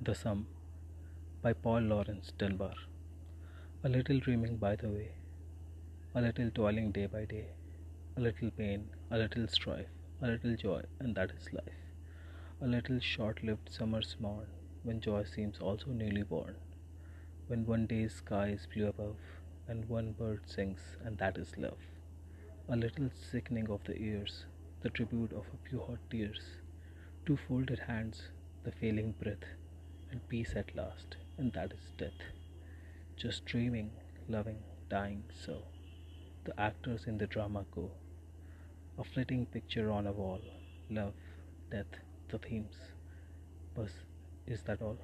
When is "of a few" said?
25.32-25.80